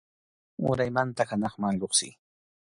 [0.69, 2.13] Uraymanta hanaqman lluqsiy.